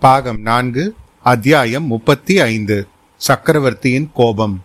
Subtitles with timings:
[0.00, 2.86] பாகம் நான்கு அத்தியாயம் முப்பத்தி ஐந்து.
[3.16, 4.64] சக்கரவர்த்தியின் கோபம்.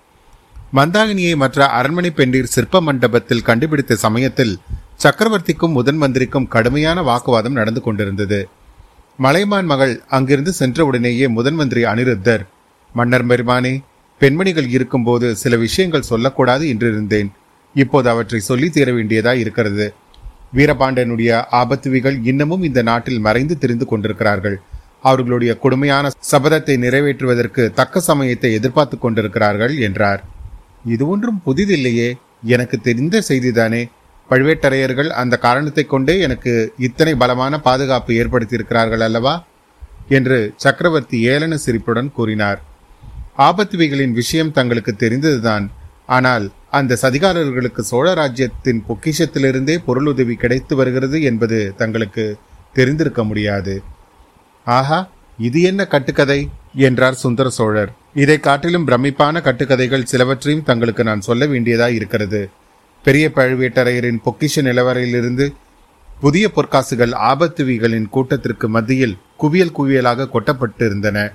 [0.76, 4.60] மந்தாகினியை மற்ற அரண்மனை பெண்டிர் சிற்ப மண்டபத்தில் கண்டுபிடித்த சமயத்தில்
[5.04, 8.48] சக்கரவர்த்திக்கும் முதன் மந்திரிக்கும் கடுமையான வாக்குவாதம் நடந்து கொண்டிருந்தது.
[9.18, 12.48] மலைமான் மகள் அங்கிருந்து சென்றவுடனேயே முதன் மந்திரி அனிருத்தர்
[12.94, 13.84] மன்னர் பெருமானே
[14.20, 17.32] பெண்மணிகள் இருக்கும்போது சில விஷயங்கள் சொல்லக்கூடாது என்றிருந்தேன்.
[17.74, 19.94] இப்போது அவற்றை சொல்லி தீர வேண்டியதாய் இருக்கிறது.
[20.56, 24.62] வீரபாண்டனுடைய ஆபத்துவிகள் இன்னமும் இந்த நாட்டில் மறைந்து திரிந்து கொண்டிருக்கிறார்கள்.
[25.04, 30.22] அவர்களுடைய கொடுமையான சபதத்தை நிறைவேற்றுவதற்கு தக்க சமயத்தை எதிர்பார்த்து கொண்டிருக்கிறார்கள் என்றார்.
[30.86, 32.10] இது ஒன்றும் புதிதில்லையே.
[32.54, 33.82] எனக்கு தெரிந்த செய்திதானே.
[34.30, 39.34] பழுவேட்டரையர்கள் அந்த காரணத்தை கொண்டே எனக்கு இத்தனை பலமான பாதுகாப்பு ஏற்படுத்தியிருக்கிறார்கள் அல்லவா?
[40.10, 42.60] என்று சக்கரவர்த்தி ஏளன சிரிப்புடன் கூறினார்.
[43.38, 45.66] ஆபத்துவிகளின் விஷயம் தங்களுக்கு தெரிந்ததுதான்.
[46.06, 52.26] ஆனால் அந்த சதிகாரர்களுக்கு சோழ ராஜ்யத்தின் பொக்கிஷத்திலிருந்தே பொருளுதவி கிடைத்து வருகிறது என்பது தங்களுக்கு
[52.74, 53.76] தெரிந்திருக்க முடியாது.
[54.66, 56.50] ஆஹா இது என்ன கட்டுக்கதை?
[56.74, 57.92] என்றார் சுந்தர சோழர்.
[58.14, 62.50] இதை காட்டிலும் பிரமிப்பான கட்டுக்கதைகள் சிலவற்றையும் தங்களுக்கு நான் சொல்ல வேண்டியதாய் இருக்கிறது.
[63.04, 65.54] பெரிய பழுவேட்டரையரின் பொக்கிஷ நிலவரையிலிருந்து
[66.20, 71.32] புதிய பொற்காசுகள் ஆபத்துவிகளின் கூட்டத்திற்கு மத்தியில் குவியல் குவியலாக கொட்டப்பட்டிருந்தன.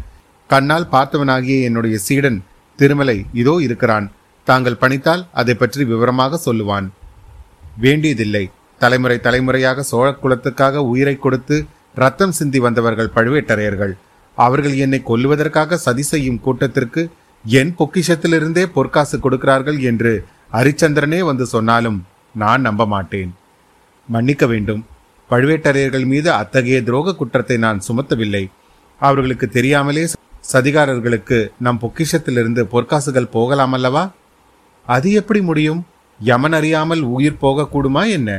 [0.46, 2.44] கண்ணால் பார்த்தவனாகிய என்னுடைய சீடன்
[2.76, 4.12] திருமலை இதோ இருக்கிறான்.
[4.44, 6.86] தாங்கள் பணித்தால் அதை பற்றி விவரமாக சொல்லுவான்.
[7.76, 8.50] வேண்டியதில்லை.
[8.78, 11.66] தலைமுறை தலைமுறையாக சோழ குலத்துக்காக உயிரை கொடுத்து
[12.02, 13.94] ரத்தம் சிந்தி வந்தவர்கள் பழுவேட்டரையர்கள்.
[14.38, 17.02] அவர்கள் என்னை கொல்லுவதற்காக சதி செய்யும் கூட்டத்திற்கு
[17.44, 20.12] என் பொக்கிஷத்திலிருந்தே பொற்காசு கொடுக்கிறார்கள் என்று
[20.56, 21.98] ஹரிச்சந்திரனே வந்து சொன்னாலும்
[22.34, 23.30] நான் நம்ப மாட்டேன்.
[24.08, 24.82] மன்னிக்க வேண்டும்.
[25.30, 28.44] பழுவேட்டரையர்கள் மீது அத்தகைய துரோக குற்றத்தை நான் சுமத்தவில்லை.
[29.00, 30.04] அவர்களுக்கு தெரியாமலே
[30.52, 34.04] சதிகாரர்களுக்கு நம் பொக்கிஷத்திலிருந்து பொற்காசுகள் போகலாமல்லவா
[34.86, 35.80] அது எப்படி முடியும்?
[36.20, 38.30] யமன் அறியாமல் உயிர் போகக்கூடுமா என்ன?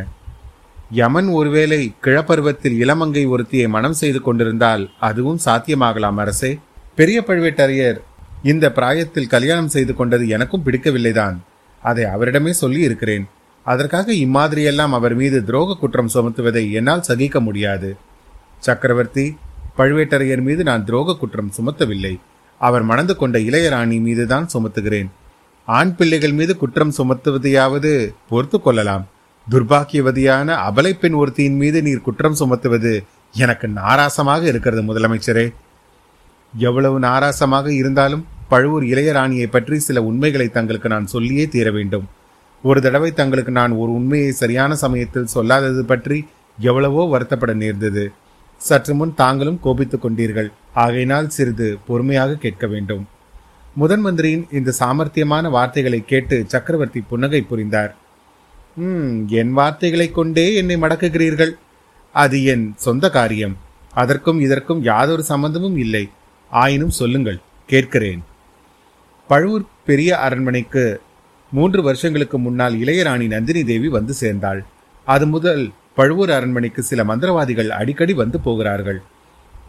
[0.91, 6.59] யமன் ஒருவேளை கிழப்பருவத்தில் இளமங்கை ஒருத்தியை மனம் செய்து கொண்டிருந்தால் அதுவும் சாத்தியமாகலாம் அரசே.
[6.95, 7.99] பெரிய பழுவேட்டரையர்
[8.43, 11.37] இந்த பிராயத்தில் கல்யாணம் செய்து கொண்டது எனக்கும் பிடிக்கவில்லைதான்.
[11.83, 13.27] அதை அவரிடமே சொல்லி இருக்கிறேன்
[13.63, 17.97] அதற்காக இம்மாதிரியெல்லாம் அவர் மீது துரோக குற்றம் சுமத்துவதை என்னால் சகிக்க முடியாது.
[18.59, 19.37] சக்கரவர்த்தி
[19.77, 22.19] பழுவேட்டரையர் மீது நான் துரோக குற்றம் சுமத்தவில்லை.
[22.59, 25.09] அவர் மணந்து கொண்ட இளையராணி மீதுதான் சுமத்துகிறேன்.
[25.65, 29.07] ஆண் பிள்ளைகள் மீது குற்றம் சுமத்துவதையாவது பொறுத்து கொள்ளலாம்.
[29.51, 32.91] துர்பாக்கியவதியான அபலை பெண் ஒருத்தியின் மீது நீர் குற்றம் சுமத்துவது
[33.33, 35.45] எனக்கு நாராசமாக இருக்கிறது முதலமைச்சரே.
[36.57, 42.05] எவ்வளவு நாராசமாக இருந்தாலும் பழுவூர் இளையராணியை பற்றி சில உண்மைகளை தங்களுக்கு நான் சொல்லியே தீர வேண்டும்.
[42.63, 46.17] ஒரு தடவை தங்களுக்கு நான் ஒரு உண்மையை சரியான சமயத்தில் சொல்லாதது பற்றி
[46.57, 48.11] எவ்வளவோ வருத்தப்பட நேர்ந்தது.
[48.61, 50.49] சற்று முன் தாங்களும் கோபித்துக் கொண்டீர்கள்.
[50.73, 53.07] ஆகையினால் சிறிது பொறுமையாக கேட்க வேண்டும்.
[53.75, 57.91] முதன் மந்திரியின் இந்த சாமர்த்தியமான வார்த்தைகளை கேட்டு சக்கரவர்த்தி புன்னகை புரிந்தார்.
[58.75, 61.51] ம் என் வார்த்தைகளைக் கொண்டே என்னை மடக்குகிறீர்கள்.
[62.13, 63.57] அது என் சொந்த காரியம்.
[63.93, 66.09] அதற்கும் இதற்கும் யாதொரு சம்பந்தமும் இல்லை.
[66.49, 68.23] ஆயினும் சொல்லுங்கள் கேட்கிறேன்.
[69.27, 71.01] பழுவூர் பெரிய அரண்மனைக்கு
[71.51, 74.65] மூன்று வருஷங்களுக்கு முன்னால் இளையராணி நந்தினி தேவி வந்து சேர்ந்தாள்.
[75.05, 79.01] அது முதல் பழுவூர் அரண்மனைக்கு சில மந்திரவாதிகள் அடிக்கடி வந்து போகிறார்கள்.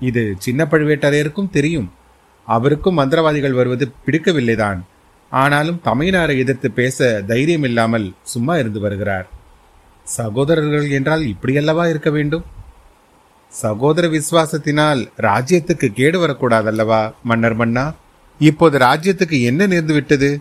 [0.01, 1.93] இது சின்ன பழுவேட்டரையருக்கும் தெரியும்.
[2.47, 4.81] அவருக்கும் மந்திரவாதிகள் வருவது பிடிக்கவில்லைதான்.
[5.31, 9.29] ஆனாலும் தமையனாரை எதிர்த்து பேச தைரியம் இல்லாமல் சும்மா இருந்து வருகிறார்.
[10.05, 12.45] சகோதரர்கள் என்றால் இப்படியல்லவா இருக்க வேண்டும்?
[13.49, 17.95] சகோதர விசுவாசத்தினால் ராஜ்யத்துக்கு கேடு வரக்கூடாதல்லவா மன்னர் மன்னா?
[18.39, 20.41] இப்போது ராஜ்யத்துக்கு என்ன நேர்ந்து விட்டது?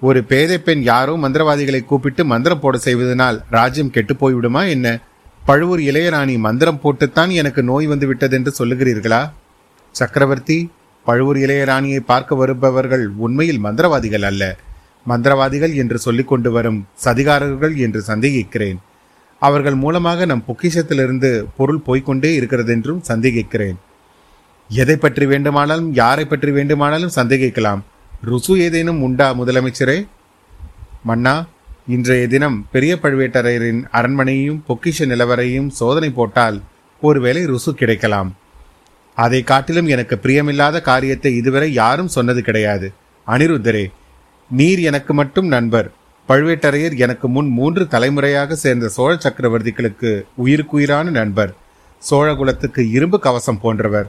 [0.00, 4.98] ஒரு பேதை பெண் யாரோ மந்திரவாதிகளை கூப்பிட்டு மந்திரம் போட செய்வதனால் ராஜ்யம் கெட்டு போய்விடுமா என்ன?
[5.44, 9.30] பழுவூர் இளையராணி மந்திரம் போட்டுத்தான் எனக்கு நோய் வந்து விட்டது என்று சொல்லுகிறீர்களா?
[9.90, 10.70] சக்கரவர்த்தி
[11.06, 14.42] பழுவூர் இளையராணியை பார்க்க வருபவர்கள் உண்மையில் மந்திரவாதிகள் அல்ல.
[15.06, 18.78] மந்திரவாதிகள் என்று சொல்லிக் கொண்டு வரும் சதிகாரர்கள் என்று சந்தேகிக்கிறேன்.
[19.42, 23.76] அவர்கள் மூலமாக நம் பொக்கிஷத்திலிருந்து பொருள் போய்கொண்டே இருக்கிறது என்றும் சந்தேகிக்கிறேன்.
[24.70, 27.82] எதை பற்றி வேண்டுமானாலும் யாரை பற்றி வேண்டுமானாலும் சந்தேகிக்கலாம்.
[28.30, 29.98] ருசு ஏதேனும் உண்டா முதலமைச்சரே?
[31.10, 31.34] மன்னா
[31.94, 36.58] இன்றைய தினம் பெரிய பழுவேட்டரையரின் அரண்மனையையும் பொக்கிஷ நிலவரையும் சோதனை போட்டால்
[37.02, 38.30] ஒருவேளை ருசு கிடைக்கலாம்.
[39.16, 42.88] அதை காட்டிலும் எனக்கு பிரியமில்லாத காரியத்தை இதுவரை யாரும் சொன்னது கிடையாது.
[43.26, 43.84] அனிருத்தரே
[44.50, 45.88] நீர் எனக்கு மட்டும் நண்பர்.
[46.28, 50.10] பழுவேட்டரையர் எனக்கு முன் மூன்று தலைமுறையாக சேர்ந்த சோழ சக்கரவர்த்திகளுக்கு
[50.44, 51.52] உயிருக்குயிரான நண்பர்.
[52.02, 54.08] சோழகுலத்துக்கு இரும்பு கவசம் போன்றவர்.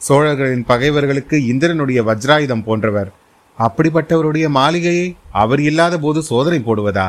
[0.00, 3.10] சோழர்களின் பகைவர்களுக்கு இந்திரனுடைய வஜ்ராயுதம் போன்றவர்.
[3.58, 5.06] அப்படிப்பட்டவருடைய மாளிகையை
[5.42, 7.06] அவர் இல்லாத போது சோதனை போடுவதா?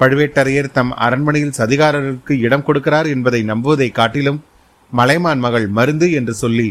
[0.00, 4.40] பழுவேட்டரையர் தம் அரண்மனையில் சதிகாரர்களுக்கு இடம் கொடுக்கிறார் என்பதை நம்புவதை காட்டிலும்
[4.92, 6.68] மலைமான் மகள் மருந்து என்று சொல்லி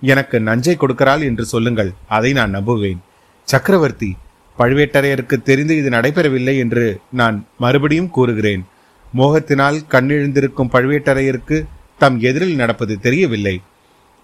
[0.00, 1.92] எனக்கு நஞ்சை கொடுக்கிறாள் என்று சொல்லுங்கள்.
[2.08, 2.98] அதை நான் நம்புவேன்.
[3.42, 4.16] சக்கரவர்த்தி
[4.58, 8.64] பழுவேட்டரையருக்கு தெரிந்து இது நடைபெறவில்லை என்று நான் மறுபடியும் கூறுகிறேன்.
[9.16, 11.64] மோகத்தினால் கண்ணெழுந்திருக்கும் பழுவேட்டரையருக்கு
[11.98, 13.60] தம் எதிரில் நடப்பது தெரியவில்லை.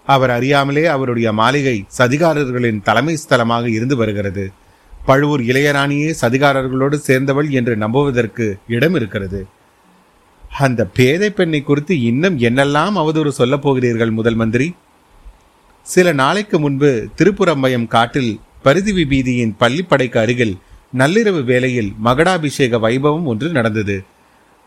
[0.05, 4.51] அவர் அறியாமலே அவருடைய மாளிகை சதிகாரர்களின் தலைமை ஸ்தலமாக இருந்து வருகிறது.
[5.05, 9.47] பழுவூர் இளையராணியே சதிகாரர்களோடு சேர்ந்தவள் என்று நம்புவதற்கு இடம் இருக்கிறது.
[10.57, 14.75] அந்த பேதை பெண்ணை குறித்து இன்னும் என்னெல்லாம் அவதூறு சொல்லப் போகிறீர்கள் முதல் மந்திரி?
[15.83, 20.57] சில நாளைக்கு முன்பு திருப்புறம்பயம் காட்டில் பரிதிவி வீதியின் பள்ளிப்படைக்கு அருகில்
[20.97, 24.03] நள்ளிரவு வேளையில் மகடாபிஷேக வைபவம் ஒன்று நடந்தது.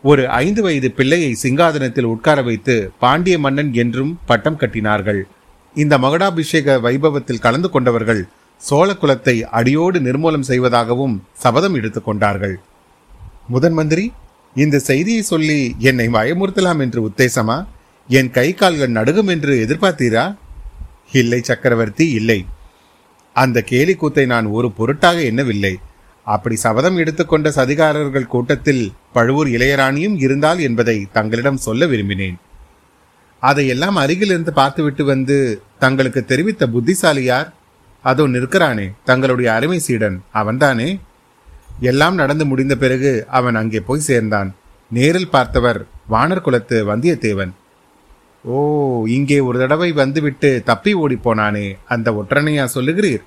[0.03, 5.21] ஒரு ஐந்து வயது பிள்ளையை சிங்காதனத்தில் உட்கார வைத்து பாண்டிய மன்னன் என்றும் பட்டம் கட்டினார்கள்.
[5.75, 8.27] இந்த மகடாபிஷேக வைபவத்தில் கலந்து கொண்டவர்கள்
[8.57, 12.59] சோழ குலத்தை அடியோடு நிர்மூலம் செய்வதாகவும் சபதம் எடுத்துக் கொண்டார்கள்.
[13.47, 14.11] முதன் மந்திரி
[14.55, 17.65] இந்த செய்தியை சொல்லி என்னை பயமுறுத்தலாம் என்று உத்தேசமா?
[18.07, 20.35] என் கை கால்கள் நடுகும் என்று எதிர்பார்த்தீரா?
[21.11, 22.45] இல்லை சக்கரவர்த்தி இல்லை.
[23.33, 25.77] அந்த கேலிக்கூத்தை நான் ஒரு பொருட்டாக எண்ணவில்லை.
[26.23, 32.35] அப்படி சபதம் எடுத்துக்கொண்ட சதிகாரர்கள் கூட்டத்தில் பழுவூர் இளையராணியும் இருந்தால் என்பதை தங்களிடம் சொல்ல விரும்பினேன்.
[33.39, 37.53] அதையெல்லாம் அருகிலிருந்து பார்த்துவிட்டு வந்து தங்களுக்கு தெரிவித்த புத்திசாலி யார்?
[38.01, 40.23] அதோ நிற்கிறானே தங்களுடைய அருமை சீடன்.
[40.33, 40.99] அவன்தானே?
[41.79, 44.55] எல்லாம் நடந்து முடிந்த பிறகு அவன் அங்கே போய் சேர்ந்தான்.
[44.89, 47.51] நேரில் பார்த்தவர் வானர் குலத்து வந்தியத்தேவன்.
[48.55, 48.57] ஓ
[49.05, 53.23] இங்கே ஒரு தடவை வந்துவிட்டு தப்பி ஓடிப்போனானே போனானே அந்த ஒற்றனையா சொல்லுகிறீர்?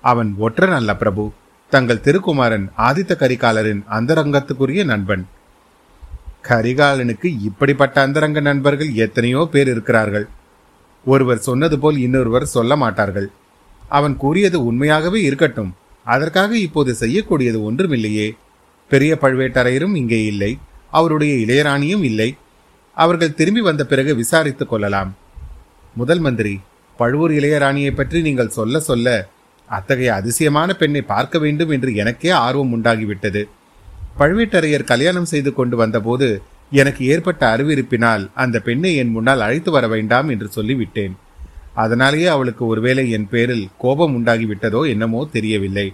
[0.00, 1.32] அவன் ஒற்றன் அல்ல பிரபு.
[1.70, 5.24] தங்கள் திருக்குமாரன் ஆதித்த கரிகாலரின் அந்தரங்கத்துக்குரிய நண்பன்.
[6.48, 10.28] கரிகாலனுக்கு இப்படிப்பட்ட அந்தரங்க நண்பர்கள் எத்தனையோ பேர் இருக்கிறார்கள்.
[11.04, 13.28] ஒருவர் சொன்னது போல் இன்னொருவர் சொல்ல மாட்டார்கள்.
[13.88, 15.74] அவன் கூறியது உண்மையாகவே இருக்கட்டும்.
[16.04, 18.28] அதற்காக இப்போது செய்யக்கூடியது ஒன்றுமில்லையே.
[18.88, 20.58] பெரிய பழுவேட்டரையரும் இங்கே இல்லை.
[20.90, 22.30] அவருடைய இளையராணியும் இல்லை.
[22.96, 25.14] அவர்கள் திரும்பி வந்த பிறகு விசாரித்துக் கொள்ளலாம்.
[25.94, 26.60] முதல் மந்திரி
[26.96, 29.28] பழுவூர் இளையராணியை பற்றி நீங்கள் சொல்ல சொல்ல
[29.68, 33.42] அத்தகைய அதிசயமான பெண்ணை பார்க்க வேண்டும் என்று எனக்கே ஆர்வம் உண்டாகிவிட்டது.
[34.18, 40.28] பழுவேட்டரையர் கல்யாணம் செய்து கொண்டு வந்தபோது எனக்கு ஏற்பட்ட அறிவிருப்பினால் அந்த பெண்ணை என் முன்னால் அழைத்து வர வேண்டாம்
[40.28, 41.14] என்று சொல்லிவிட்டேன்.
[41.74, 45.86] அதனாலேயே அவளுக்கு ஒருவேளை என் பேரில் கோபம் உண்டாகிவிட்டதோ என்னமோ தெரியவில்லை.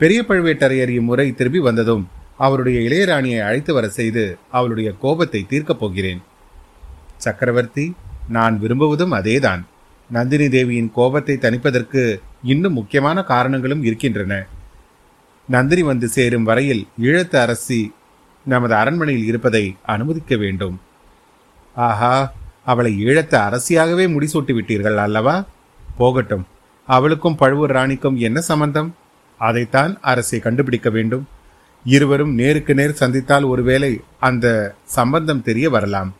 [0.00, 2.04] பெரிய பழுவேட்டரையர் இம்முறை திரும்பி வந்ததும்
[2.38, 6.22] அவருடைய இளையராணியை அழைத்து வர செய்து அவளுடைய கோபத்தை தீர்க்கப் போகிறேன்.
[7.16, 7.94] சக்கரவர்த்தி
[8.28, 9.62] நான் விரும்புவதும் அதேதான்.
[10.10, 14.46] நந்தினி தேவியின் கோபத்தை தணிப்பதற்கு இன்னும் முக்கியமான காரணங்களும் இருக்கின்றன.
[15.48, 17.94] நந்தினி வந்து சேரும் வரையில் ஈழத்து அரசி
[18.44, 20.80] நமது அரண்மனையில் இருப்பதை அனுமதிக்க வேண்டும்.
[21.74, 22.32] ஆஹா
[22.64, 25.44] அவளை ஈழத்து அரசியாகவே முடிசூட்டி விட்டீர்கள் அல்லவா?
[25.98, 26.46] போகட்டும்
[26.86, 28.94] அவளுக்கும் பழுவூர் ராணிக்கும் என்ன சம்பந்தம்?
[29.38, 31.28] அதைத்தான் அரசை கண்டுபிடிக்க வேண்டும்.
[31.84, 36.14] இருவரும் நேருக்கு நேர் சந்தித்தால் ஒருவேளை அந்த சம்பந்தம் தெரிய வரலாம்.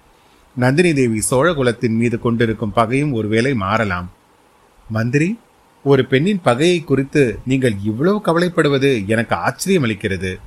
[0.56, 4.10] நந்தினி தேவி சோழ குலத்தின் மீது கொண்டிருக்கும் பகையும் ஒருவேளை மாறலாம்.
[4.90, 5.38] மந்திரி
[5.84, 10.38] ஒரு பெண்ணின் பகையை குறித்து நீங்கள் இவ்வளவு கவலைப்படுவது எனக்கு ஆச்சரியம் அளிக்கிறது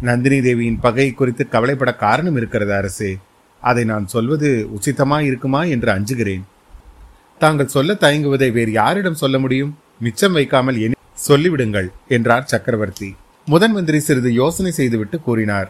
[0.00, 3.18] நந்தினி தேவியின் பகை குறித்து கவலைப்பட காரணம் இருக்கிறது அரசே.
[3.60, 6.42] அதை நான் சொல்வது உச்சிதமா இருக்குமா என்று அஞ்சுகிறேன்.
[7.38, 9.78] தாங்கள் சொல்ல தயங்குவதை வேறு யாரிடம் சொல்ல முடியும்?
[10.00, 10.94] மிச்சம் வைக்காமல் என்
[11.28, 13.14] சொல்லிவிடுங்கள் என்றார் சக்கரவர்த்தி.
[13.50, 15.68] முதன் மந்திரி சிறிது யோசனை செய்துவிட்டு கூறினார்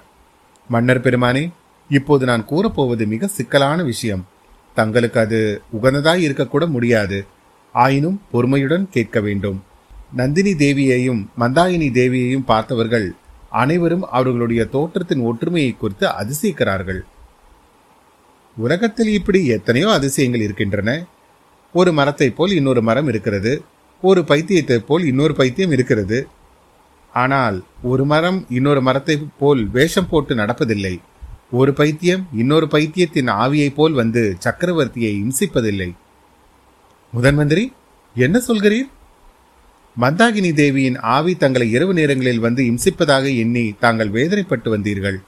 [0.69, 1.43] மன்னர் பெருமானே
[1.91, 4.23] இப்போது நான் கூறப்போவது மிக சிக்கலான விஷயம்.
[4.75, 5.39] தங்களுக்கு அது
[5.77, 7.19] உகந்ததாய் இருக்கக்கூட முடியாது.
[7.75, 9.59] ஆயினும் பொறுமையுடன் கேட்க வேண்டும்.
[10.15, 13.07] நந்தினி தேவியையும் மந்தாயினி தேவியையும் பார்த்தவர்கள்
[13.51, 17.01] அனைவரும் அவர்களுடைய தோற்றத்தின் ஒற்றுமையை குறித்து அதிசயிக்கிறார்கள்.
[18.57, 20.91] உலகத்தில் இப்படி எத்தனையோ அதிசயங்கள் இருக்கின்றன.
[21.73, 23.63] ஒரு மரத்தை போல் இன்னொரு மரம் இருக்கிறது.
[24.03, 26.19] ஒரு பைத்தியத்தை போல் இன்னொரு பைத்தியம் இருக்கிறது.
[27.21, 27.57] ஆனால்
[27.91, 30.95] ஒரு மரம் இன்னொரு மரத்தை போல் வேஷம் போட்டு நடப்பதில்லை.
[31.51, 35.91] ஒரு பைத்தியம் இன்னொரு பைத்தியத்தின் ஆவியைப் போல் வந்து சக்கரவர்த்தியை இம்சிப்பதில்லை.
[37.13, 37.65] முதன்மந்திரி
[38.17, 38.89] என்ன சொல்கிறீர்?
[39.97, 45.19] மந்தாகினி தேவியின் ஆவி தங்களை இரவு நேரங்களில் வந்து இம்சிப்பதாக எண்ணி தாங்கள் வேதனைப்பட்டு வந்தீர்கள்.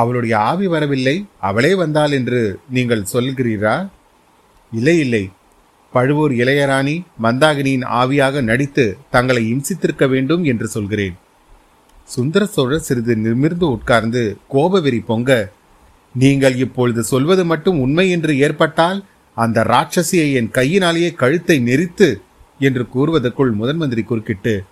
[0.00, 2.40] அவளுடைய ஆவி வரவில்லை அவளே வந்தாள் என்று
[2.76, 3.74] நீங்கள் சொல்கிறீரா?
[4.72, 5.24] இல்லை இல்லை.
[5.92, 11.16] பழுவூர் இளையராணி மந்தாகினியின் ஆவியாக நடித்து தங்களை இம்சித்திருக்க வேண்டும் என்று சொல்கிறேன்.
[12.04, 15.52] சுந்தர சோழர் சிறிது நிமிர்ந்து உட்கார்ந்து கோபவெறி பொங்க
[16.14, 22.08] நீங்கள் இப்பொழுது சொல்வது மட்டும் உண்மை என்று ஏற்பட்டால் அந்த ராட்சசியை என் கையினாலேயே கழுத்தை நெரித்து
[22.58, 24.64] என்று கூறுவதற்குள் முதன் மந்திரி குறுக்கிட்டு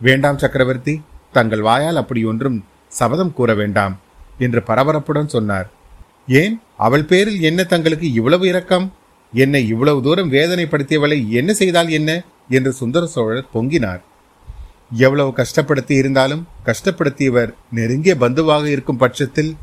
[0.00, 3.98] வேண்டாம் சக்கரவர்த்தி தங்கள் வாயால் அப்படி ஒன்றும் சபதம் கூற வேண்டாம்
[4.38, 5.70] என்று பரபரப்புடன் சொன்னார்.
[6.26, 6.60] ஏன்?
[6.76, 8.92] அவள் பேரில் என்ன தங்களுக்கு இவ்வளவு இரக்கம்?
[9.32, 12.22] என்னை இவ்வளவு தூரம் வேதனைப்படுத்தியவளை என்ன செய்தால் என்ன?
[12.48, 14.00] என்று சுந்தர சோழர் பொங்கினார்.
[14.92, 19.56] எவ்வளவு கஷ்டப்படுத்தி இருந்தாலும் கஷ்டப்படுத்தியவர் நெருங்கிய பந்துவாக இருக்கும் பட்சத்தில்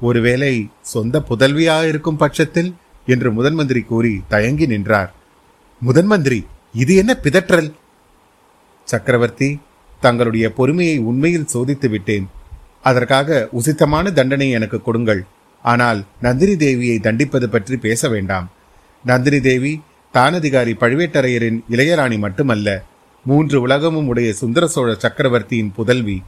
[0.00, 2.74] ஒருவேளை சொந்த புதல்வியாக இருக்கும் பட்சத்தில்
[3.06, 5.14] என்று முதன் மந்திரி கூறி தயங்கி நின்றார்.
[5.80, 7.72] முதன் மந்திரி இது என்ன பிதற்றல்?
[8.84, 9.60] சக்கரவர்த்தி
[10.00, 12.28] தங்களுடைய பொறுமையை உண்மையில் சோதித்து விட்டேன்.
[12.82, 15.24] அதற்காக உசித்தமான தண்டனை எனக்கு கொடுங்கள்.
[15.62, 18.50] ஆனால் நந்தினி தேவியை தண்டிப்பது பற்றி பேச வேண்டாம்.
[19.04, 19.82] நந்தினி தேவி
[20.14, 22.82] தானதிகாரி பழுவேட்டரையரின் இளையராணி மட்டுமல்ல
[23.24, 26.22] மூன்று உலகமும் உடைய சுந்தர சோழ சக்கரவர்த்தியின் புதல்வி.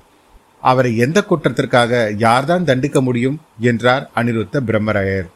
[0.61, 3.41] அவரை எந்த குற்றத்திற்காக யார்தான் தண்டிக்க முடியும்?
[3.61, 5.27] என்றார் அனிருத்த பிரம்மராயர்.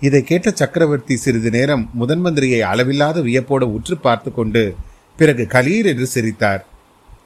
[0.00, 4.74] இதை கேட்ட சக்கரவர்த்தி சிறிது நேரம் முதன் மந்திரியை அளவில்லாத வியப்போடு உற்று பார்த்து கொண்டு
[5.16, 6.66] பிறகு கலீர் என்று சிரித்தார்.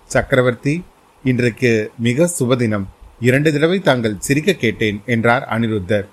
[0.07, 0.85] சக்கரவர்த்தி
[1.25, 2.85] இன்றைக்கு மிக சுபதினம்.
[3.21, 6.07] இரண்டு தடவை தாங்கள் சிரிக்க கேட்டேன் என்றார் அனிருத்தர்.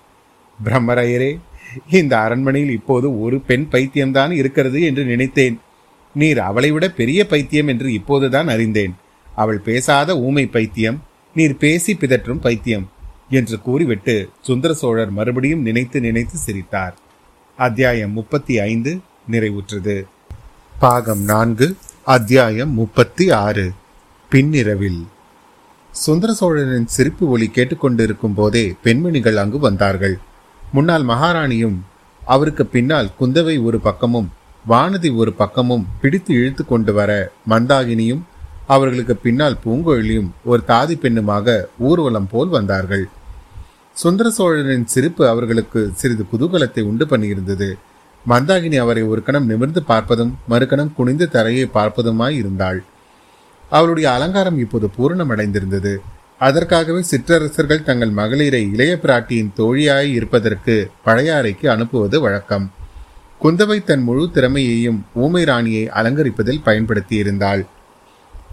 [0.64, 1.40] பிரம்மராயரே
[1.90, 5.60] இந்த அரண்மனையில் இப்போது ஒரு பெண் பைத்தியம்தான் இருக்கிறது என்று நினைத்தேன்.
[6.14, 8.94] நீர் அவளை விட பெரிய பைத்தியம் என்று இப்போதுதான் அறிந்தேன்.
[9.36, 11.04] அவள் பேசாத ஊமை பைத்தியம்
[11.36, 12.90] நீர் பேசி பிதற்றும் பைத்தியம்
[13.30, 16.98] என்று கூறிவிட்டு சுந்தர சோழர் மறுபடியும் நினைத்து நினைத்து சிரித்தார்.
[17.58, 19.00] அத்தியாயம் முப்பத்தி ஐந்து
[19.32, 20.04] நிறைவுற்றது.
[20.80, 23.72] பாகம் நான்கு அத்தியாயம் முப்பத்தி ஆறு
[24.30, 25.08] பின்னிரவில்.
[25.92, 30.20] சுந்தர சோழரின் சிரிப்பு ஒளி கேட்டுக்கொண்டிருக்கும் போதே பெண்மணிகள் அங்கு வந்தார்கள்.
[30.72, 31.78] முன்னால் மகாராணியும்
[32.22, 34.30] அவருக்கு பின்னால் குந்தவை ஒரு பக்கமும்
[34.70, 37.12] வானதி ஒரு பக்கமும் பிடித்து இழுத்து கொண்டு வர
[37.50, 38.22] மந்தாகினியும்
[38.68, 43.06] அவர்களுக்கு பின்னால் பூங்கொழியும் ஒரு தாதி பெண்ணுமாக ஊர்வலம் போல் வந்தார்கள்.
[43.94, 47.70] சுந்தர சோழரின் சிரிப்பு அவர்களுக்கு சிறிது குதூகலத்தை உண்டு பண்ணியிருந்தது.
[48.26, 52.80] மந்தாகினி அவரை ஒரு கணம் நிமிர்ந்து பார்ப்பதும் மறுகணம் குனிந்து தரையை பார்ப்பதுமாய் இருந்தாள்.
[53.72, 55.94] அவளுடைய அலங்காரம் இப்போது பூரணமடைந்திருந்தது.
[56.46, 62.66] அதற்காகவே சிற்றரசர்கள் தங்கள் மகளிரை இளைய பிராட்டியின் தோழியாய் இருப்பதற்கு பழையாறைக்கு அனுப்புவது வழக்கம்.
[63.44, 67.62] குந்தவை தன் முழு திறமையையும் ஊமை ராணியை அலங்கரிப்பதில் பயன்படுத்தியிருந்தாள்.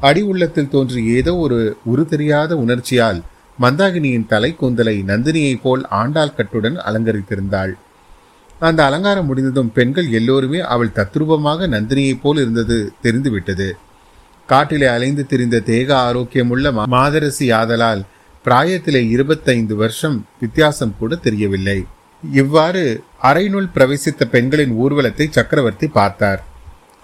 [0.01, 3.21] அடி உள்ளத்தில் தோன்றிய ஏதோ ஒரு உரு தெரியாத உணர்ச்சியால்
[3.61, 7.73] மந்தாகினியின் தலை கூந்தலை நந்தினியைப் போல் ஆண்டாள் கட்டுடன் அலங்கரித்திருந்தாள்.
[8.59, 13.69] அந்த அலங்காரம் முடிந்ததும் பெண்கள் எல்லோருமே அவள் தத்ரூபமாக நந்தினியைப் போல் இருந்தது தெரிந்துவிட்டது.
[14.51, 18.03] காட்டிலே அலைந்து திரிந்த தேக ஆரோக்கியமுள்ள மாதரசி ஆதலால்
[18.45, 21.79] பிராயத்திலே இருபத்தைந்து வருஷம் வித்தியாசம் கூட தெரியவில்லை.
[22.23, 22.85] இவ்வாறு
[23.31, 26.41] அரைநூல் பிரவேசித்த பெண்களின் ஊர்வலத்தை சக்கரவர்த்தி பார்த்தார்.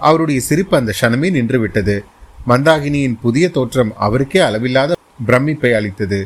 [0.00, 1.96] அவருடைய சிரிப்பு அந்த க்ஷணமே நின்றுவிட்டது.
[2.50, 4.96] மந்தாகினியின் புதிய தோற்றம் அவருக்கே அளவில்லாத
[5.28, 6.20] பிரமிப்பை அளித்தது.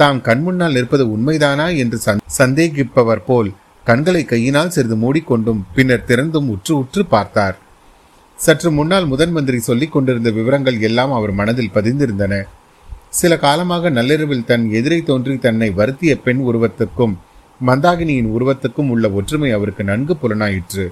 [0.00, 1.98] தாம் கண்முன்னால் நிற்பது உண்மைதானா என்று
[2.40, 3.50] சந்தேகிப்பவர் போல்
[3.84, 7.56] கண்களை கையினால் சிறிது மூடிக்கொண்டும் பின்னர் திறந்தும் உற்று உற்று பார்த்தார்.
[8.44, 12.34] சற்று முன்னால் முதன் மந்திரி சொல்லிக் கொண்டிருந்த விவரங்கள் எல்லாம் அவர் மனதில் பதிந்திருந்தன.
[13.10, 17.14] சில காலமாக நள்ளிரவில் தன் எதிரை தோன்றி தன்னை வருத்திய பெண் உருவத்துக்கும்
[17.66, 20.86] மந்தாகினியின் உருவத்துக்கும் உள்ள ஒற்றுமை அவருக்கு நன்கு புலனாயிற்று.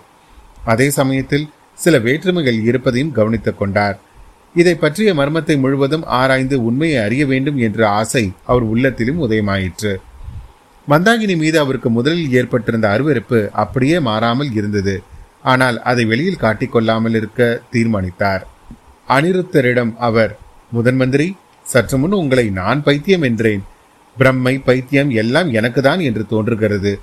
[0.64, 3.98] அதே சமயத்தில் சில வேற்றுமைகள் இருப்பதையும் கவனித்துக் கொண்டார்.
[4.54, 9.96] இதை பற்றிய மர்மத்தை முழுவதும் ஆராய்ந்து உண்மையை அறிய வேண்டும் என்ற ஆசை அவர் உள்ளத்திலும் உதயமாயிற்று.
[10.88, 15.02] மந்தாகினி மீது அவருக்கு முதலில் ஏற்பட்டிருந்த அருவறுப்பு அப்படியே மாறாமல் இருந்தது.
[15.44, 18.46] ஆனால் அதை வெளியில் காட்டிக்கொள்ளாமல் இருக்க தீர்மானித்தார்.
[19.08, 20.38] அனிருத்தரிடம் அவர்
[20.72, 23.62] முதன் மந்திரி சற்று முன் உங்களை நான் பைத்தியம் என்றேன்.
[24.16, 27.00] பிரம்மை பைத்தியம் எல்லாம் எனக்கு தான் என்று தோன்றுகிறது.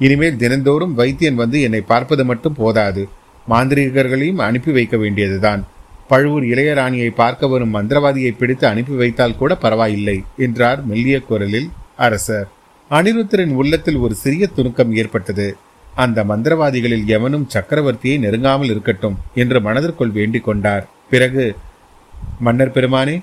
[0.00, 3.08] இனிமேல் தினந்தோறும் வைத்தியன் வந்து என்னை பார்ப்பது மட்டும் போதாது.
[3.48, 5.62] மாந்திரிகர்களையும் அனுப்பி வைக்க வேண்டியதுதான்.
[6.08, 12.48] பழுவூர் இளையராணியை பார்க்க வரும் மந்திரவாதியை பிடித்து அனுப்பி வைத்தால் கூட பரவாயில்லை என்றார் மெல்லிய குரலில் அரசர்.
[12.90, 15.48] அனிருத்தரின் உள்ளத்தில் ஒரு சிறிய துணுக்கம் ஏற்பட்டது.
[16.02, 20.84] அந்த மந்திரவாதிகளில் எவனும் சக்கரவர்த்தியை நெருங்காமல் இருக்கட்டும் என்று மனதிற்குள் வேண்டிக் கொண்டார்.
[21.10, 21.44] பிறகு
[22.40, 23.16] மன்னர் பெருமானே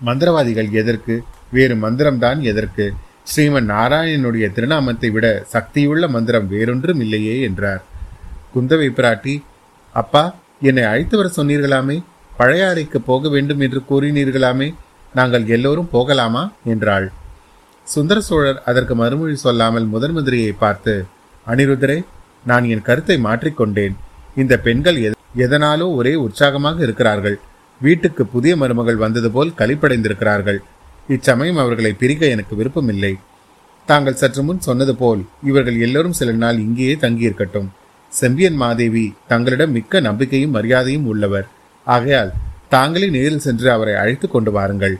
[0.00, 1.14] மந்திரவாதிகள் எதற்கு?
[1.50, 2.86] வேறு மந்திரம்தான் எதற்கு?
[3.30, 7.82] ஸ்ரீமன் நாராயணனுடைய திருநாமத்தை விட சக்தியுள்ள மந்திரம் வேறொன்றும் இல்லையே என்றார்.
[8.54, 9.34] குந்தவை பிராட்டி
[9.94, 10.24] அப்பா
[10.60, 11.96] என்னை அழைத்து வர சொன்னீர்களாமே?
[12.38, 14.68] பழையாறைக்கு போக வேண்டும் என்று கூறினீர்களாமே?
[15.14, 16.42] நாங்கள் எல்லோரும் போகலாமா?
[16.64, 17.06] என்றாள்.
[17.86, 20.94] சுந்தர சோழர் அதற்கு மறுமொழி சொல்லாமல் முதன் மந்திரியை பார்த்து
[21.46, 21.98] அனிருத்தரே
[22.44, 23.94] நான் என் கருத்தை மாற்றிக்கொண்டேன்.
[24.40, 24.98] இந்த பெண்கள்
[25.44, 27.36] எதனாலோ ஒரே உற்சாகமாக இருக்கிறார்கள்.
[27.80, 30.60] வீட்டுக்கு புதிய மருமகள் வந்தது போல் கழிப்படைந்திருக்கிறார்கள்
[31.14, 33.12] இச்சமயம் அவர்களை பிரிக்க எனக்கு விருப்பமில்லை.
[33.88, 37.68] தாங்கள் சற்று முன் சொன்னது போல் இவர்கள் எல்லோரும் சில நாள் இங்கேயே தங்கியிருக்கட்டும்.
[38.12, 41.46] செம்பியன் மாதேவி தங்களிடம் மிக்க நம்பிக்கையும் மரியாதையும் உள்ளவர்.
[41.86, 42.30] ஆகையால்
[42.74, 44.96] தாங்களே நேரில் சென்று அவரை அழைத்து கொண்டு வாருங்கள்.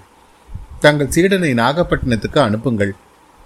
[0.85, 2.92] தங்கள் சீடனை நாகப்பட்டினத்துக்கு அனுப்புங்கள்.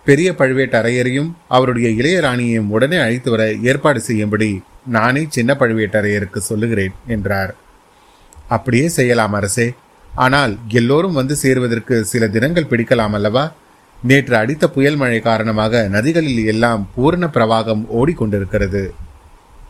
[0.04, 7.54] பெரிய பழுவேட்டரையரையும் அவருடைய இளையராணியையும் உடனே அழைத்து வர ஏற்பாடு செய்யும்படி நானே சின்ன பழுவேட்டரையருக்கு சொல்லுகிறேன் என்றார்.
[8.48, 9.72] அப்படியே செய்யலாம் அரசே.
[10.14, 13.52] ஆனால் எல்லோரும் வந்து சேருவதற்கு சில தினங்கள் பிடிக்கலாம் அல்லவா?
[14.02, 18.90] நேற்று அடித்த புயல் மழை காரணமாக நதிகளில் எல்லாம் பூரண பிரவாகம் ஓடிக்கொண்டிருக்கிறது.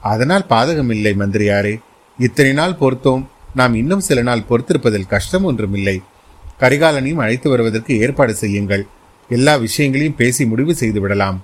[0.01, 1.75] அதனால் பாதகமில்லை மந்திரியாரே.
[2.19, 3.25] இத்தனை நாள் பொறுத்தோம்.
[3.55, 6.03] நாம் இன்னும் சில நாள் பொறுத்திருப்பதில் கஷ்டம் ஒன்றுமில்லை.
[6.61, 8.87] கரிகாலனையும் அழைத்து வருவதற்கு ஏற்பாடு செய்யுங்கள்.
[9.29, 11.39] எல்லா விஷயங்களையும் பேசி முடிவு செய்து விடலாம்.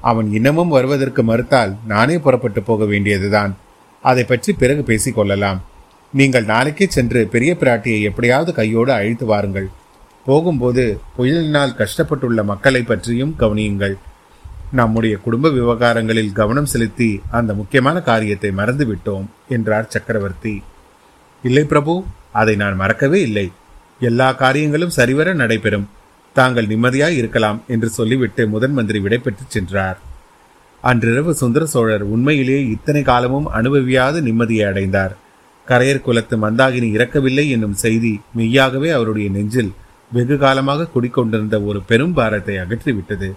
[0.00, 3.56] அவன் இன்னமும் வருவதற்கு மறுத்தால் நானே புறப்பட்டு போக வேண்டியதுதான்.
[4.02, 5.58] அதை பற்றி பிறகு பேசிக்கொள்ளலாம்
[6.12, 9.68] நீங்கள் நாளைக்கே சென்று பெரிய பிராட்டியை எப்படியாவது கையோடு அழைத்து வாருங்கள்.
[10.24, 13.94] போகும்போது புயலினால் கஷ்டப்பட்டுள்ள மக்களை பற்றியும் கவனியுங்கள்.
[14.72, 20.62] நம்முடைய குடும்ப விவகாரங்களில் கவனம் செலுத்தி அந்த முக்கியமான காரியத்தை மறந்துவிட்டோம் என்றார் சக்கரவர்த்தி.
[21.42, 23.52] இல்லை பிரபு அதை நான் மறக்கவே இல்லை.
[24.00, 25.88] எல்லா காரியங்களும் சரிவர நடைபெறும்.
[26.36, 29.98] தாங்கள் நிம்மதியாய் இருக்கலாம் என்று சொல்லிவிட்டு முதன் மந்திரி விடைபெற்று சென்றார்.
[30.82, 35.14] அன்றிரவு சுந்தர சோழர் உண்மையிலேயே இத்தனை காலமும் அனுபவியாத நிம்மதியை அடைந்தார்.
[35.68, 39.72] கரையர் குலத்து மந்தாகினி இறக்கவில்லை என்னும் செய்தி மெய்யாகவே அவருடைய நெஞ்சில்
[40.12, 43.28] வெகு காலமாக குடிக்கொண்டிருந்த ஒரு பெரும் பாரத்தை அகற்றிவிட்டது.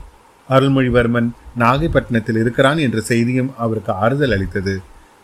[0.49, 1.27] அருள்மொழிவர்மன்
[1.59, 4.75] நாகைப்பட்டினத்தில் இருக்கிறான் என்ற செய்தியும் அவருக்கு ஆறுதல் அளித்தது.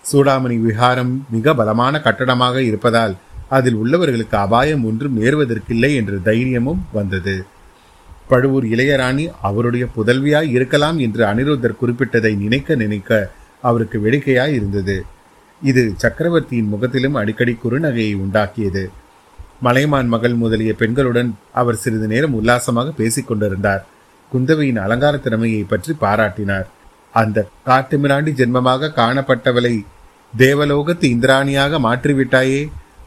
[0.05, 3.15] சூடாமணி விஹாரம் மிக பலமான கட்டடமாக இருப்பதால்
[3.57, 7.35] அதில் உள்ளவர்களுக்கு அபாயம் ஒன்றும் நேர்வதற்கில்லை என்ற தைரியமும் வந்தது.
[8.31, 13.19] பழுவூர் இளையராணி அவருடைய புதல்வியாய் இருக்கலாம் என்று அனிருத்தர் குறிப்பிட்டதை நினைக்க நினைக்க
[13.63, 14.97] அவருக்கு வேடிக்கையாய் இருந்தது.
[15.61, 18.83] இது சக்கரவர்த்தியின் முகத்திலும் அடிக்கடி குறுநகையை உண்டாக்கியது.
[19.61, 23.85] மலைமான் மகள் முதலிய பெண்களுடன் அவர் சிறிது நேரம் உல்லாசமாக பேசிக் கொண்டிருந்தார்.
[24.31, 26.67] குந்தவையின் அலங்கார திறமையை பற்றி பாராட்டினார்.
[27.21, 29.73] அந்த காட்டுமிராண்டி ஜென்மமாக காணப்பட்டவளை
[30.33, 32.61] தேவலோகத்து இந்திராணியாக மாற்றிவிட்டாயே.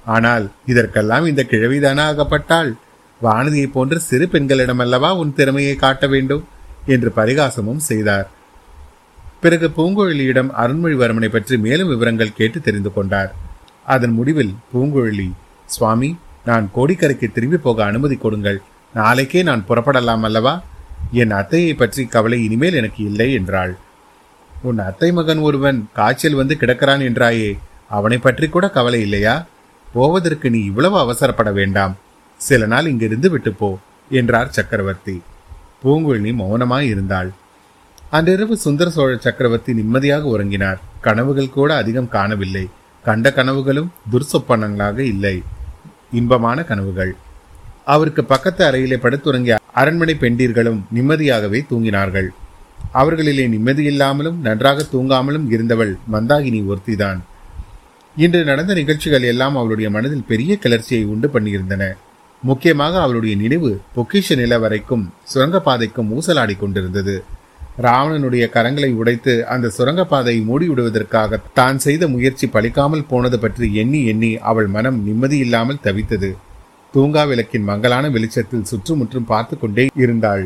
[0.04, 2.70] ஆனால் இதற்கெல்லாம் இந்த கிழவிதானா ஆகப்பட்டால்
[3.22, 6.44] வானதியை போன்ற சிறு பெண்களிடமல்லவா உன் திறமையை காட்ட வேண்டும்?
[6.86, 8.26] என்று பரிகாசமும் செய்தார்.
[9.40, 13.30] பிறகு பூங்குழலியிடம் அருண்மொழிவர்மனை பற்றி மேலும் விவரங்கள் கேட்டு தெரிந்து கொண்டார்.
[13.84, 15.28] அதன் முடிவில் பூங்குழலி
[15.66, 16.10] சுவாமி
[16.44, 18.58] நான் கோடிக்கரைக்கு திரும்பி போக அனுமதி கொடுங்கள்.
[18.94, 20.54] நாளைக்கே நான் புறப்படலாம் அல்லவா?
[21.12, 23.72] என் அத்தையை பற்றி கவலை இனிமேல் எனக்கு இல்லை என்றாள்.
[24.50, 27.50] உன் அத்தை மகன் ஒருவன் காய்ச்சல் வந்து கிடக்கிறான் என்றாயே
[27.88, 29.34] அவனை பற்றி கூட கவலை இல்லையா?
[29.92, 31.94] போவதற்கு நீ இவ்வளவு அவசரப்பட வேண்டாம்.
[32.46, 33.78] சில நாள் இங்கிருந்து விட்டு போ
[34.10, 35.22] என்றார் சக்கரவர்த்தி.
[35.82, 37.30] பூங்குழலி மௌனமாய் இருந்தாள்.
[38.10, 40.80] அன்றிரவு சுந்தர சோழ சக்கரவர்த்தி நிம்மதியாக உறங்கினார்.
[41.00, 42.64] கனவுகள் கூட அதிகம் காணவில்லை.
[43.04, 45.42] கண்ட கனவுகளும் துர்சொப்பனங்களாக இல்லை.
[46.12, 47.14] இன்பமான கனவுகள்.
[47.84, 52.28] அவருக்கு பக்கத்து அறையிலே படுத்துறங்கிய அரண்மனை பெண்டீர்களும் நிம்மதியாகவே தூங்கினார்கள்.
[52.94, 57.20] அவர்களிலே நிம்மதியில்லாமலும் நன்றாக தூங்காமலும் இருந்தவள் மந்தாகினி ஒருத்திதான்.
[58.16, 61.84] இன்று நடந்த நிகழ்ச்சிகள் எல்லாம் அவளுடைய மனதில் பெரிய கிளர்ச்சியை உண்டு பண்ணியிருந்தன.
[62.42, 67.14] முக்கியமாக அவளுடைய நினைவு பொக்கிஷ நில வரைக்கும் சுரங்கப்பாதைக்கும் ஊசலாடி கொண்டிருந்தது.
[67.84, 74.68] ராவணனுடைய கரங்களை உடைத்து அந்த சுரங்கப்பாதையை மூடிவிடுவதற்காக தான் செய்த முயற்சி பலிக்காமல் போனது பற்றி எண்ணி எண்ணி அவள்
[74.76, 76.30] மனம் நிம்மதியில்லாமல் தவித்தது.
[76.94, 80.44] தூங்கா விளக்கின் மங்களான வெளிச்சத்தில் சுற்றுமுற்றும் பார்த்து கொண்டே இருந்தாள்.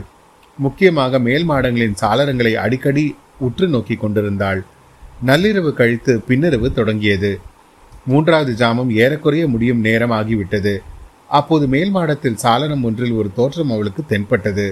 [0.59, 3.05] முக்கியமாக மேல் மாடங்களின் சாளரங்களை அடிக்கடி
[3.47, 4.61] உற்று நோக்கி கொண்டிருந்தாள்.
[5.29, 7.33] நள்ளிரவு கழித்து பின்னிரவு தொடங்கியது.
[8.11, 10.75] மூன்றாவது ஜாமம் ஏறக்குறைய முடியும் நேரம் ஆகிவிட்டது.
[11.31, 14.67] அப்போது மேல் மாடத்தில் சாளரம் ஒன்றில் ஒரு தோற்றம் அவளுக்கு தென்பட்டது.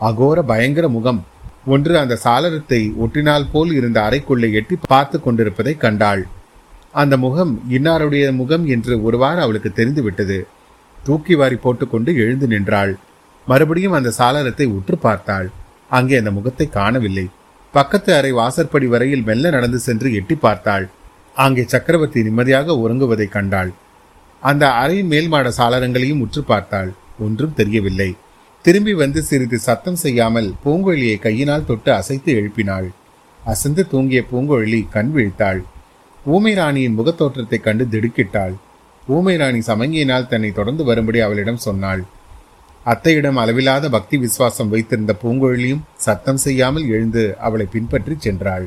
[0.00, 1.20] அகோர பயங்கர முகம்.
[1.66, 6.22] ஒன்று அந்த சாளரத்தை ஒட்டினால் போல் இருந்த அறைக்குள்ளே எட்டி பார்த்து கொண்டிருப்பதை கண்டாள்.
[6.92, 10.38] அந்த முகம் இன்னாருடைய முகம் என்று ஒருவாறு அவளுக்கு தெரிந்துவிட்டது.
[10.98, 12.92] தூக்கி வாரி போட்டுக்கொண்டு எழுந்து நின்றாள்.
[13.46, 15.48] மறுபடியும் அந்த சாளரத்தை உற்று பார்த்தாள்.
[15.88, 17.26] அங்கே அந்த முகத்தை காணவில்லை.
[17.74, 20.86] பக்கத்து அறை வாசற்படி வரையில் மெல்ல நடந்து சென்று எட்டி பார்த்தாள்.
[21.36, 23.72] அங்கே சக்கரவர்த்தி நிம்மதியாக உறங்குவதை கண்டாள்.
[24.42, 26.90] அந்த அறையின் மேல் மாட சாளரங்களையும் உற்று பார்த்தாள்.
[27.24, 28.10] ஒன்றும் தெரியவில்லை.
[28.64, 32.88] திரும்பி வந்து சிறிது சத்தம் செய்யாமல் பூங்கொழியை கையினால் தொட்டு அசைத்து எழுப்பினாள்.
[33.40, 35.60] அசந்து தூங்கிய பூங்கொழி கண் விழித்தாள்.
[36.26, 38.54] ஊமை ராணியின் முகத்தோற்றத்தை கண்டு திடுக்கிட்டாள்.
[39.06, 42.02] ஊமை ராணி சமங்கியினால் தன்னை தொடர்ந்து வரும்படி அவளிடம் சொன்னாள்.
[42.86, 48.66] அத்தையிடம் அளவில்லாத பக்தி விசுவாசம் வைத்திருந்த பூங்கொழியும் சத்தம் செய்யாமல் எழுந்து அவளை பின்பற்றி சென்றாள்.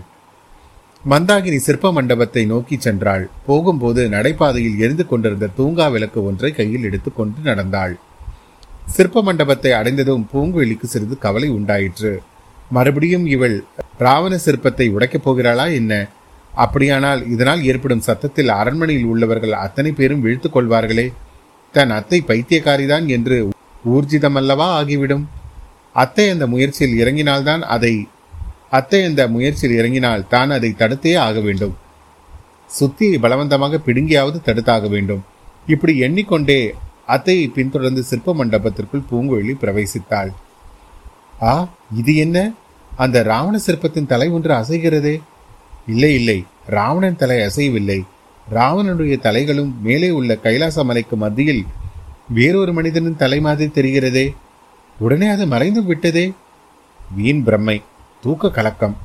[1.11, 3.25] மந்தாகினி சிற்ப மண்டபத்தை நோக்கி சென்றாள்.
[3.45, 7.93] போகும்போது நடைபாதையில் எரிந்து கொண்டிருந்த தூங்கா விளக்கு ஒன்றை கையில் எடுத்துக்கொண்டு நடந்தாள்.
[8.85, 12.13] சிற்ப மண்டபத்தை அடைந்ததும் பூங்குழிக்கு சிறிது கவலை உண்டாயிற்று.
[12.71, 13.63] மறுபடியும் இவள்
[13.97, 15.93] ராவண சிற்பத்தை உடைக்கப் போகிறாளா என்ன?
[16.53, 21.07] அப்படியானால் இதனால் ஏற்படும் சத்தத்தில் அரண்மனையில் உள்ளவர்கள் அத்தனை பேரும் வீழ்த்துக் கொள்வார்களே.
[21.71, 23.37] தன் அத்தை பைத்தியக்காரிதான் என்று
[23.93, 25.25] ஊர்ஜிதமல்லவா ஆகிவிடும்.
[25.93, 27.93] அத்தை அந்த முயற்சியில் இறங்கினால்தான் அதை
[28.75, 31.75] அத்தை அந்த முயற்சியில் இறங்கினால் தான் அதை தடுத்தே ஆக வேண்டும்.
[32.79, 35.23] சுத்தியை பலவந்தமாக பிடுங்கியாவது தடுத்தாக வேண்டும்.
[35.67, 36.59] இப்படி எண்ணிக்கொண்டே
[37.07, 40.31] அத்தையை பின்தொடர்ந்து சிற்ப மண்டபத்திற்குள் பூங்குழலி பிரவேசித்தாள்.
[41.41, 42.51] ஆ இது என்ன?
[42.95, 45.21] அந்த ராவண சிற்பத்தின் தலை ஒன்று அசைகிறதே.
[45.87, 46.45] இல்லை இல்லை.
[46.67, 47.99] ராவணன் தலை அசையவில்லை.
[48.53, 51.65] ராவணனுடைய தலைகளும் மேலே உள்ள கைலாச மலைக்கு மத்தியில்
[52.29, 54.35] வேறொரு மனிதனின் தலை மாதிரி தெரிகிறதே.
[54.99, 56.31] உடனே அது மறைந்து விட்டதே.
[57.15, 57.81] வீண் பிரம்மை.
[58.25, 58.95] தூக்க கலக்கம்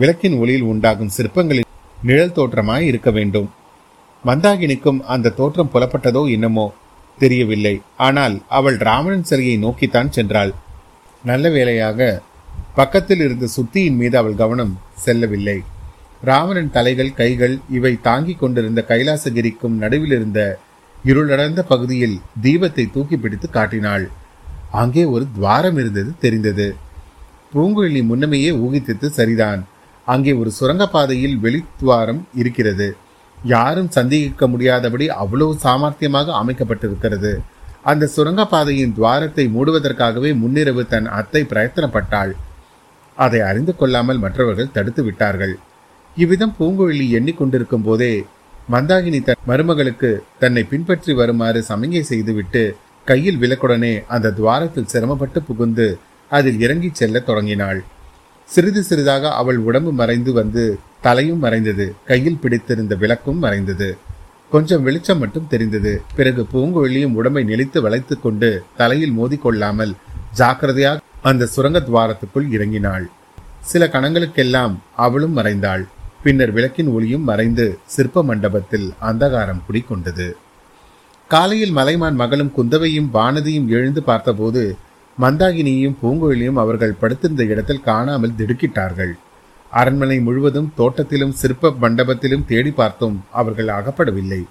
[0.00, 1.70] விளக்கின் ஒளியில் உண்டாகும் சிற்பங்களின்
[2.08, 3.48] நிழல் தோற்றமாய் இருக்க வேண்டும்.
[4.24, 6.66] மந்தாகினிக்கும் அந்த தோற்றம் புலப்பட்டதோ என்னமோ
[7.18, 7.74] தெரியவில்லை.
[8.06, 10.52] ஆனால் அவள் ராவணன் சிலையை நோக்கித்தான் சென்றாள்.
[11.24, 12.08] நல்ல வேளையாக
[12.78, 15.58] பக்கத்தில் இருந்த சுத்தியின் மீது அவள் கவனம் செல்லவில்லை.
[16.22, 20.40] ராவணன் தலைகள் கைகள் இவை தாங்கிக் கொண்டிருந்த கைலாசகிரிக்கும் நடுவில் இருந்த
[21.04, 24.06] இருளடர்ந்த பகுதியில் தீபத்தை தூக்கி பிடித்து காட்டினாள்.
[24.82, 26.68] அங்கே ஒரு துவாரம் இருந்தது தெரிந்தது.
[27.56, 29.60] பூங்குழலி முன்னமேயே ஊகித்தது சரிதான்.
[30.06, 32.88] அங்கே ஒரு சுரங்கப்பாதையில் வெளித்துவாரம் இருக்கிறது.
[33.38, 37.32] யாரும் சந்தேகிக்க முடியாதபடி அவ்வளவு சாமர்த்தியமாக அமைக்கப்பட்டிருக்கிறது.
[37.90, 42.32] அந்த சுரங்கப்பாதையின் துவாரத்தை மூடுவதற்காகவே முன்னிரவு தன் அத்தை பிரயத்தனப்பட்டாள்.
[43.18, 45.54] அதை அறிந்து கொள்ளாமல் மற்றவர்கள் தடுத்து விட்டார்கள்.
[46.16, 48.14] இவ்விதம் பூங்குழலி எண்ணிக்கொண்டிருக்கும் போதே
[48.74, 52.62] மந்தாகினி தன் மருமகளுக்கு தன்னை பின்பற்றி வருமாறு சமிகை செய்துவிட்டு
[53.06, 55.86] கையில் விலக்குடனே அந்த துவாரத்தில் சிரமப்பட்டு புகுந்து
[56.30, 57.84] அதில் இறங்கிச் செல்லத் தொடங்கினாள்.
[58.44, 63.96] சிறிது சிறிதாக அவள் உடம்பு மறைந்து வந்து தலையும் மறைந்தது கையில் பிடித்திருந்த விளக்கும் மறைந்தது.
[64.50, 66.02] கொஞ்சம் வெளிச்சம் மட்டும் தெரிந்தது.
[66.16, 69.92] பிறகு பூங்குழலியும் உடம்பை நெளித்து வளைத்துக் கொண்டு தலையில் மோதிக்கொள்ளாமல்
[70.32, 73.06] ஜாக்கிரதையாக அந்த சுரங்க துவாரத்துக்குள் இறங்கினாள்.
[73.60, 75.86] சில கணங்களுக்கெல்லாம் அவளும் மறைந்தாள்.
[76.22, 80.32] பின்னர் விளக்கின் ஒளியும் மறைந்து சிற்ப மண்டபத்தில் அந்தகாரம் குடிக்கொண்டது
[81.28, 84.76] காலையில் மலைமான் மகளும் குந்தவையும் வானதியும் எழுந்து பார்த்தபோது
[85.20, 89.12] மந்தாகினியும் பூங்குழலியும் அவர்கள் படுத்திருந்த இடத்தில் காணாமல் திடுக்கிட்டார்கள்.
[89.70, 94.44] அரண்மனை முழுவதும் தோட்டத்திலும் சிற்ப மண்டபத்திலும் தேடி பார்த்தும் அவர்கள் அகப்படவில்லை.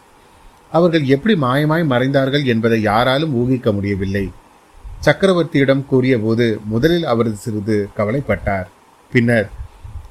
[0.72, 4.32] அவர்கள் எப்படி மாயமாய் மறைந்தார்கள் என்பதை யாராலும் ஊகிக்க முடியவில்லை.
[5.06, 8.66] சக்கரவர்த்தியிடம் கூறியபோது முதலில் அவர் சிறிது கவலைப்பட்டார்.
[9.12, 9.50] பின்னர்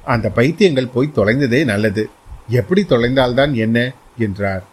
[0.05, 2.09] அந்த பைத்தியங்கள் போய் தொலைந்ததே நல்லது.
[2.49, 3.91] எப்படி தொலைந்தால்தான் என்ன?
[4.17, 4.63] என்றார்.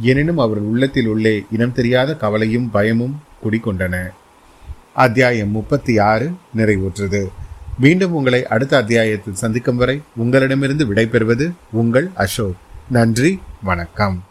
[0.00, 4.10] எனினும் அவர் உள்ளத்தில் உள்ளே இனம் தெரியாத கவலையும் பயமும் குடிக்கொண்டன
[4.92, 7.28] அத்தியாயம் முப்பத்தி ஆறு நிறைவுற்றது.
[7.78, 12.56] மீண்டும் உங்களை அடுத்த அத்தியாயத்தில் சந்திக்கும் வரை உங்களிடமிருந்து விடைபெறுவது உங்கள் அசோக்.
[12.90, 14.24] நன்றி வணக்கம்.